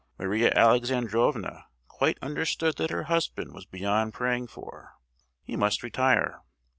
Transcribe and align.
Maria 0.17 0.51
Alexandrovna 0.55 1.65
quite 1.87 2.17
understood 2.23 2.75
that 2.77 2.89
her 2.89 3.03
husband 3.03 3.53
was 3.53 3.65
beyond 3.67 4.15
praying 4.15 4.47
for: 4.47 4.95
he 5.43 5.55
must 5.55 5.83
retire. 5.83 6.41